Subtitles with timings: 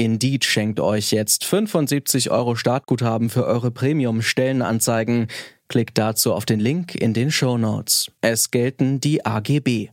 [0.00, 5.28] Indeed schenkt euch jetzt 75 Euro Startguthaben für eure Premium-Stellenanzeigen.
[5.68, 8.10] Klickt dazu auf den Link in den Show Notes.
[8.22, 9.90] Es gelten die AGB.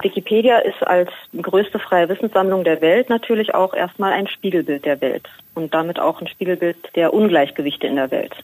[0.00, 1.10] Wikipedia ist als
[1.40, 6.20] größte freie Wissenssammlung der Welt natürlich auch erstmal ein Spiegelbild der Welt und damit auch
[6.20, 8.34] ein Spiegelbild der Ungleichgewichte in der Welt.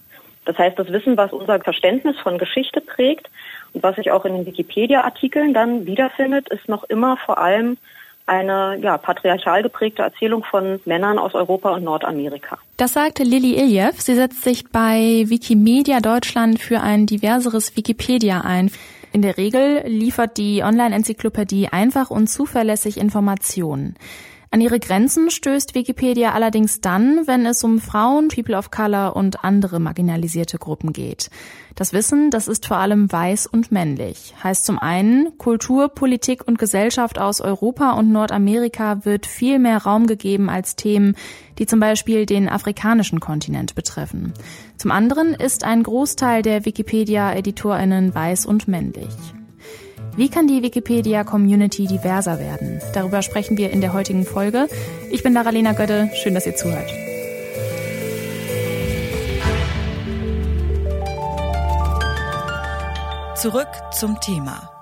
[0.45, 3.29] Das heißt, das Wissen, was unser Verständnis von Geschichte prägt
[3.73, 7.77] und was sich auch in den Wikipedia-Artikeln dann wiederfindet, ist noch immer vor allem
[8.29, 12.59] eine ja, patriarchal geprägte Erzählung von Männern aus Europa und Nordamerika.
[12.77, 14.01] Das sagte Lili Iljev.
[14.01, 18.71] Sie setzt sich bei Wikimedia Deutschland für ein diverseres Wikipedia ein.
[19.13, 23.97] In der Regel liefert die Online-Enzyklopädie einfach und zuverlässig Informationen.
[24.51, 29.45] An ihre Grenzen stößt Wikipedia allerdings dann, wenn es um Frauen, People of Color und
[29.45, 31.29] andere marginalisierte Gruppen geht.
[31.75, 34.35] Das Wissen, das ist vor allem weiß und männlich.
[34.43, 40.07] Heißt zum einen, Kultur, Politik und Gesellschaft aus Europa und Nordamerika wird viel mehr Raum
[40.07, 41.15] gegeben als Themen,
[41.59, 44.33] die zum Beispiel den afrikanischen Kontinent betreffen.
[44.79, 49.15] Zum anderen ist ein Großteil der Wikipedia-EditorInnen weiß und männlich.
[50.19, 52.83] Wie kann die Wikipedia-Community diverser werden?
[52.93, 54.67] Darüber sprechen wir in der heutigen Folge.
[55.13, 56.11] Ich bin Daralena Götte.
[56.21, 56.91] Schön, dass ihr zuhört.
[63.37, 64.78] Zurück zum Thema.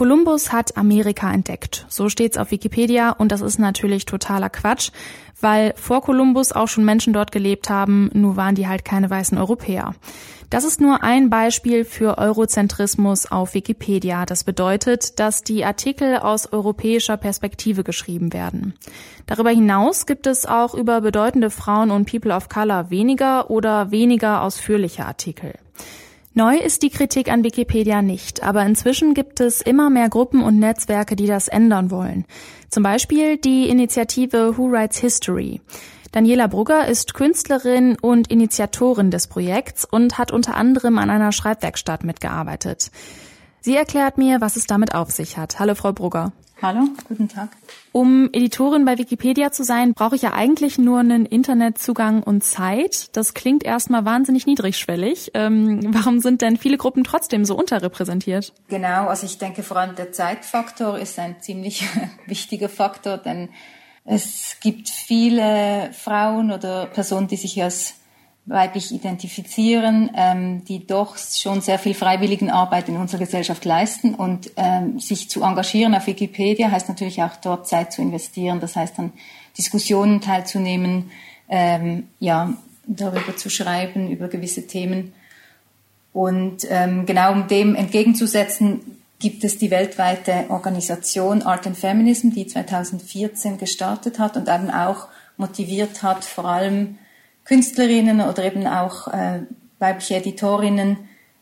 [0.00, 1.84] Kolumbus hat Amerika entdeckt.
[1.90, 4.92] So steht's auf Wikipedia und das ist natürlich totaler Quatsch,
[5.42, 9.36] weil vor Kolumbus auch schon Menschen dort gelebt haben, nur waren die halt keine weißen
[9.36, 9.94] Europäer.
[10.48, 14.24] Das ist nur ein Beispiel für Eurozentrismus auf Wikipedia.
[14.24, 18.72] Das bedeutet, dass die Artikel aus europäischer Perspektive geschrieben werden.
[19.26, 24.40] Darüber hinaus gibt es auch über bedeutende Frauen und People of Color weniger oder weniger
[24.40, 25.52] ausführliche Artikel.
[26.32, 30.60] Neu ist die Kritik an Wikipedia nicht, aber inzwischen gibt es immer mehr Gruppen und
[30.60, 32.24] Netzwerke, die das ändern wollen.
[32.68, 35.60] Zum Beispiel die Initiative Who Writes History.
[36.12, 42.04] Daniela Brugger ist Künstlerin und Initiatorin des Projekts und hat unter anderem an einer Schreibwerkstatt
[42.04, 42.92] mitgearbeitet.
[43.62, 45.58] Sie erklärt mir, was es damit auf sich hat.
[45.58, 46.32] Hallo, Frau Brugger.
[46.62, 47.50] Hallo, guten Tag.
[47.92, 53.16] Um Editorin bei Wikipedia zu sein, brauche ich ja eigentlich nur einen Internetzugang und Zeit.
[53.16, 55.30] Das klingt erstmal wahnsinnig niedrigschwellig.
[55.34, 58.52] Ähm, warum sind denn viele Gruppen trotzdem so unterrepräsentiert?
[58.68, 61.86] Genau, also ich denke vor allem der Zeitfaktor ist ein ziemlich
[62.26, 63.50] wichtiger Faktor, denn
[64.04, 67.99] es gibt viele Frauen oder Personen, die sich als
[68.46, 74.98] weiblich identifizieren, ähm, die doch schon sehr viel Freiwilligenarbeit in unserer Gesellschaft leisten und ähm,
[74.98, 78.60] sich zu engagieren auf Wikipedia heißt natürlich auch dort Zeit zu investieren.
[78.60, 79.12] Das heißt dann
[79.56, 81.10] Diskussionen teilzunehmen,
[81.48, 82.54] ähm, ja
[82.86, 85.12] darüber zu schreiben über gewisse Themen
[86.12, 88.80] und ähm, genau um dem entgegenzusetzen
[89.18, 95.08] gibt es die weltweite Organisation Art and Feminism, die 2014 gestartet hat und eben auch
[95.36, 96.98] motiviert hat, vor allem
[97.44, 99.40] Künstlerinnen oder eben auch äh,
[99.78, 100.98] weibliche Editorinnen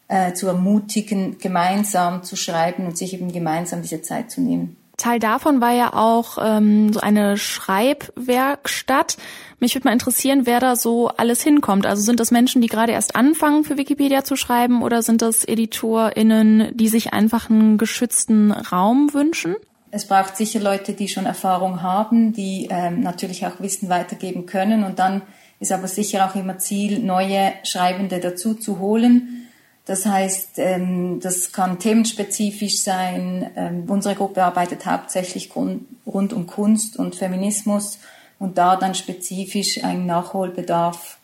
[0.09, 4.77] äh, zu ermutigen, gemeinsam zu schreiben und sich eben gemeinsam diese Zeit zu nehmen.
[4.99, 9.17] Teil davon war ja auch ähm, so eine Schreibwerkstatt.
[9.61, 11.87] Mich würde mal interessieren, wer da so alles hinkommt.
[11.87, 15.47] Also sind das Menschen, die gerade erst anfangen, für Wikipedia zu schreiben, oder sind das
[15.47, 19.55] EditorInnen, die sich einfach einen geschützten Raum wünschen?
[19.93, 24.83] Es braucht sicher Leute, die schon Erfahrung haben, die ähm, natürlich auch Wissen weitergeben können
[24.83, 25.23] und dann
[25.61, 29.49] ist aber sicher auch immer Ziel, neue Schreibende dazu zu holen.
[29.85, 33.51] Das heißt, ähm, das kann themenspezifisch sein.
[33.57, 37.99] Ähm, unsere Gruppe arbeitet hauptsächlich rund um Kunst und Feminismus
[38.39, 41.19] und da dann spezifisch einen Nachholbedarf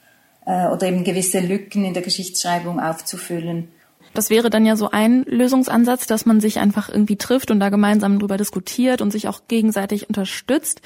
[0.47, 3.69] äh, oder eben gewisse Lücken in der Geschichtsschreibung aufzufüllen.
[4.15, 7.69] Das wäre dann ja so ein Lösungsansatz, dass man sich einfach irgendwie trifft und da
[7.69, 10.81] gemeinsam drüber diskutiert und sich auch gegenseitig unterstützt.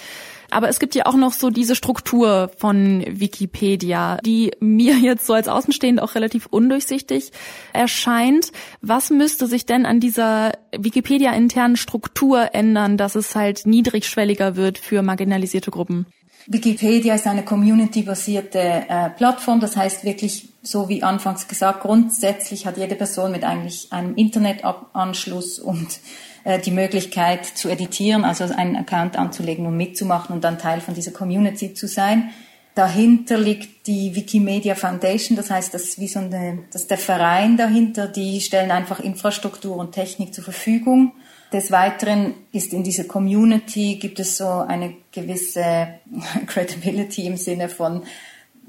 [0.50, 5.34] Aber es gibt ja auch noch so diese Struktur von Wikipedia, die mir jetzt so
[5.34, 7.32] als Außenstehend auch relativ undurchsichtig
[7.74, 8.50] erscheint.
[8.80, 15.02] Was müsste sich denn an dieser Wikipedia-internen Struktur ändern, dass es halt niedrigschwelliger wird für
[15.02, 16.06] marginalisierte Gruppen?
[16.46, 22.76] Wikipedia ist eine community-basierte äh, Plattform, das heißt wirklich, so wie anfangs gesagt, grundsätzlich hat
[22.76, 26.00] jede Person mit eigentlich einem Internetanschluss und
[26.44, 30.94] äh, die Möglichkeit zu editieren, also einen Account anzulegen und mitzumachen und dann Teil von
[30.94, 32.30] dieser Community zu sein.
[32.74, 36.98] dahinter liegt die Wikimedia Foundation, das heißt, das ist wie so eine, das ist der
[36.98, 41.12] Verein dahinter, die stellen einfach Infrastruktur und Technik zur Verfügung.
[41.52, 45.88] Des Weiteren ist in dieser Community gibt es so eine gewisse
[46.46, 48.02] Credibility im Sinne von,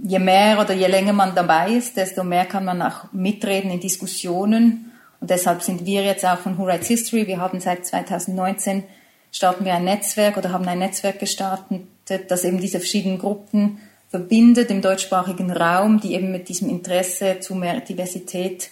[0.04, 3.80] je mehr oder je länger man dabei ist, desto mehr kann man auch mitreden in
[3.80, 4.92] Diskussionen.
[5.20, 7.28] Und deshalb sind wir jetzt auch von Who Writes History.
[7.28, 8.84] Wir haben seit 2019
[9.32, 11.82] starten wir ein Netzwerk oder haben ein Netzwerk gestartet,
[12.28, 13.80] das eben diese verschiedenen Gruppen
[14.10, 18.72] verbindet im deutschsprachigen Raum, die eben mit diesem Interesse zu mehr Diversität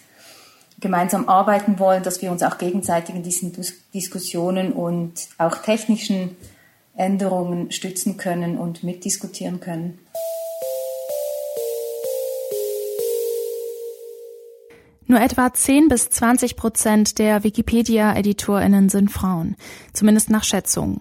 [0.80, 3.52] gemeinsam arbeiten wollen, dass wir uns auch gegenseitig in diesen
[3.94, 6.36] Diskussionen und auch technischen
[6.96, 9.98] Änderungen stützen können und mitdiskutieren können.
[15.10, 19.56] Nur etwa 10 bis 20 Prozent der Wikipedia-EditorInnen sind Frauen,
[19.94, 21.00] zumindest nach Schätzungen.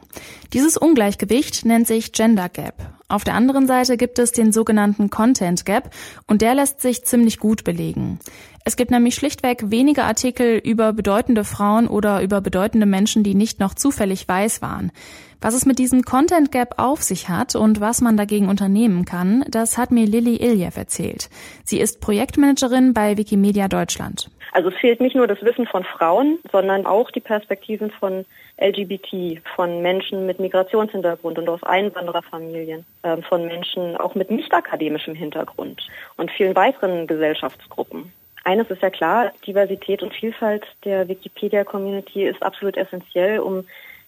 [0.53, 2.96] Dieses Ungleichgewicht nennt sich Gender Gap.
[3.09, 5.91] Auf der anderen Seite gibt es den sogenannten Content Gap
[6.27, 8.19] und der lässt sich ziemlich gut belegen.
[8.65, 13.61] Es gibt nämlich schlichtweg weniger Artikel über bedeutende Frauen oder über bedeutende Menschen, die nicht
[13.61, 14.91] noch zufällig weiß waren.
[15.39, 19.45] Was es mit diesem Content Gap auf sich hat und was man dagegen unternehmen kann,
[19.47, 21.29] das hat mir Lilly Iljev erzählt.
[21.63, 24.29] Sie ist Projektmanagerin bei Wikimedia Deutschland.
[24.51, 28.25] Also es fehlt nicht nur das Wissen von Frauen, sondern auch die Perspektiven von
[28.59, 35.15] LGBT, von Menschen mit Migrationshintergrund und aus Einwandererfamilien, ähm, von Menschen auch mit nicht akademischem
[35.15, 38.11] Hintergrund und vielen weiteren Gesellschaftsgruppen.
[38.43, 43.65] Eines ist ja klar, Diversität und Vielfalt der Wikipedia-Community ist absolut essentiell, um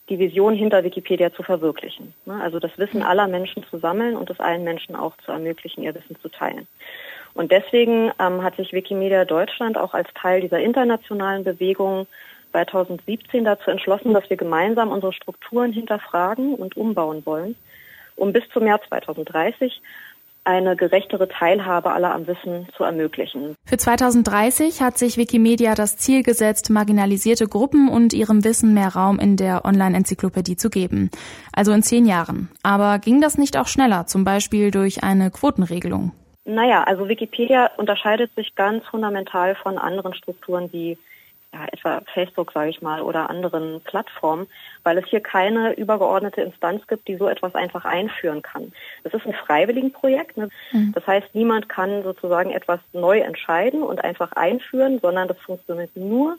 [0.09, 2.13] die Vision hinter Wikipedia zu verwirklichen.
[2.25, 2.39] Ne?
[2.42, 5.94] Also das Wissen aller Menschen zu sammeln und es allen Menschen auch zu ermöglichen, ihr
[5.94, 6.68] Wissen zu teilen.
[7.34, 12.08] Und deswegen ähm, hat sich Wikimedia Deutschland auch als Teil dieser internationalen Bewegung
[12.52, 17.56] 2017 dazu entschlossen, dass wir gemeinsam unsere Strukturen hinterfragen und umbauen wollen,
[18.16, 19.81] um bis zum Jahr 2030
[20.46, 23.56] eine gerechtere Teilhabe aller am Wissen zu ermöglichen.
[23.66, 29.20] Für 2030 hat sich Wikimedia das Ziel gesetzt, marginalisierte Gruppen und ihrem Wissen mehr Raum
[29.20, 31.12] in der Online-Enzyklopädie zu geben.
[31.54, 32.50] Also in zehn Jahren.
[32.64, 36.14] Aber ging das nicht auch schneller, zum Beispiel durch eine Quotenregelung?
[36.50, 40.98] Naja, also Wikipedia unterscheidet sich ganz fundamental von anderen Strukturen wie
[41.54, 44.48] ja, etwa Facebook, sage ich mal, oder anderen Plattformen,
[44.84, 48.72] weil es hier keine übergeordnete Instanz gibt, die so etwas einfach einführen kann.
[49.04, 50.38] Es ist ein Freiwilligenprojekt.
[50.38, 50.50] Ne?
[50.72, 50.92] Mhm.
[50.94, 56.38] Das heißt, niemand kann sozusagen etwas neu entscheiden und einfach einführen, sondern das funktioniert nur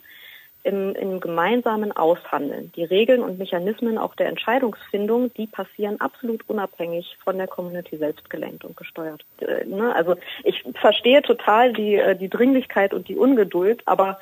[0.62, 2.73] im, im gemeinsamen Aushandeln.
[2.77, 8.29] Die Regeln und Mechanismen auch der Entscheidungsfindung, die passieren absolut unabhängig von der Community selbst
[8.29, 9.25] gelenkt und gesteuert.
[9.41, 9.95] Äh, ne?
[9.95, 14.19] Also ich verstehe total die, äh, die Dringlichkeit und die Ungeduld, aber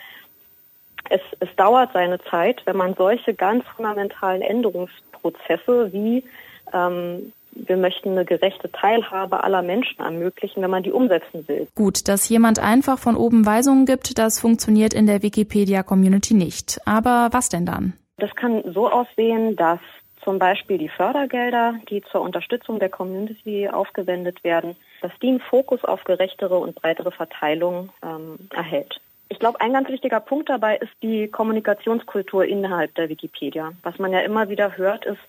[1.10, 6.24] es, es dauert seine Zeit, wenn man solche ganz fundamentalen Änderungsprozesse wie
[6.72, 7.32] ähm,
[7.66, 11.68] wir möchten eine gerechte Teilhabe aller Menschen ermöglichen, wenn man die umsetzen will.
[11.74, 16.80] Gut, dass jemand einfach von oben Weisungen gibt, das funktioniert in der Wikipedia-Community nicht.
[16.84, 17.94] Aber was denn dann?
[18.18, 19.80] Das kann so aussehen, dass
[20.24, 25.84] zum Beispiel die Fördergelder, die zur Unterstützung der Community aufgewendet werden, dass die einen Fokus
[25.84, 29.00] auf gerechtere und breitere Verteilung ähm, erhält.
[29.30, 33.72] Ich glaube, ein ganz wichtiger Punkt dabei ist die Kommunikationskultur innerhalb der Wikipedia.
[33.82, 35.20] Was man ja immer wieder hört, ist,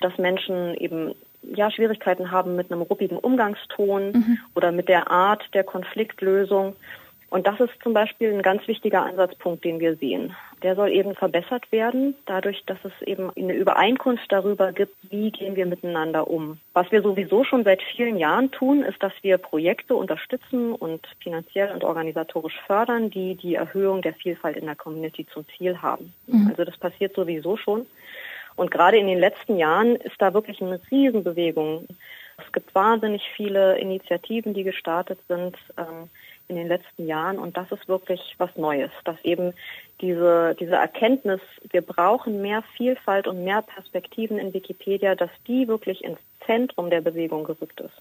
[0.00, 4.38] dass Menschen eben ja Schwierigkeiten haben mit einem ruppigen Umgangston mhm.
[4.54, 6.76] oder mit der Art der Konfliktlösung.
[7.30, 10.34] Und das ist zum Beispiel ein ganz wichtiger Ansatzpunkt, den wir sehen.
[10.62, 15.54] Der soll eben verbessert werden, dadurch, dass es eben eine Übereinkunft darüber gibt, wie gehen
[15.54, 16.58] wir miteinander um.
[16.72, 21.70] Was wir sowieso schon seit vielen Jahren tun, ist, dass wir Projekte unterstützen und finanziell
[21.70, 26.14] und organisatorisch fördern, die die Erhöhung der Vielfalt in der Community zum Ziel haben.
[26.26, 26.48] Mhm.
[26.48, 27.86] Also das passiert sowieso schon.
[28.58, 31.86] Und gerade in den letzten Jahren ist da wirklich eine Riesenbewegung.
[32.44, 35.56] Es gibt wahnsinnig viele Initiativen, die gestartet sind.
[35.76, 36.10] Ähm,
[36.48, 39.52] in den letzten Jahren und das ist wirklich was Neues, dass eben
[40.00, 46.02] diese, diese Erkenntnis, wir brauchen mehr Vielfalt und mehr Perspektiven in Wikipedia, dass die wirklich
[46.02, 48.00] ins Zentrum der Bewegung gerückt ist.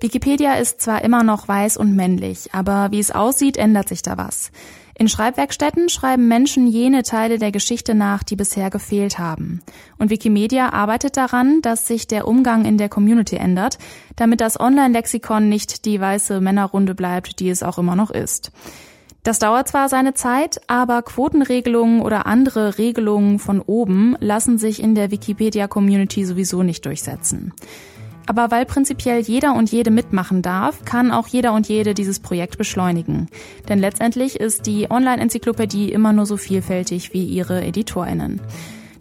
[0.00, 4.16] Wikipedia ist zwar immer noch weiß und männlich, aber wie es aussieht, ändert sich da
[4.16, 4.50] was.
[5.00, 9.62] In Schreibwerkstätten schreiben Menschen jene Teile der Geschichte nach, die bisher gefehlt haben.
[9.98, 13.78] Und Wikimedia arbeitet daran, dass sich der Umgang in der Community ändert,
[14.16, 18.52] damit das Online-Lexikon nicht die weiße Männerrunde bleibt, die es auch immer noch ist.
[19.22, 24.94] Das dauert zwar seine Zeit, aber Quotenregelungen oder andere Regelungen von oben lassen sich in
[24.94, 27.52] der Wikipedia-Community sowieso nicht durchsetzen.
[28.30, 32.58] Aber weil prinzipiell jeder und jede mitmachen darf, kann auch jeder und jede dieses Projekt
[32.58, 33.26] beschleunigen.
[33.68, 38.40] Denn letztendlich ist die Online-Enzyklopädie immer nur so vielfältig wie ihre EditorInnen.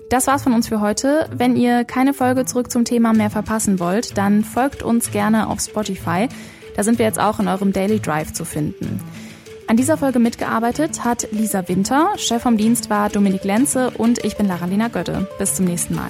[0.10, 1.30] Das war's von uns für heute.
[1.32, 5.60] Wenn ihr keine Folge zurück zum Thema mehr verpassen wollt, dann folgt uns gerne auf
[5.60, 6.28] Spotify.
[6.76, 9.00] Da sind wir jetzt auch in eurem Daily Drive zu finden.
[9.68, 14.38] An dieser Folge mitgearbeitet hat Lisa Winter, Chef vom Dienst war Dominik Lenze und ich
[14.38, 15.28] bin Lara-Lena Götte.
[15.38, 16.10] Bis zum nächsten Mal.